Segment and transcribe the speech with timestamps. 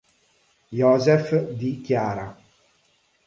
[0.69, 2.35] Joseph Di Chiara